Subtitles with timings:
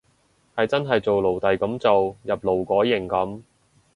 [0.55, 3.43] 係真係做奴隸噉做，入勞改營噉